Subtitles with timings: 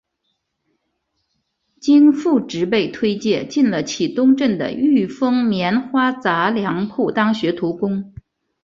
[1.79, 8.11] 经父执辈推介进了启东镇的裕丰棉花杂粮铺当学徒工。